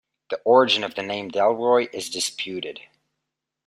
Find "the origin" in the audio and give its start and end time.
0.31-0.83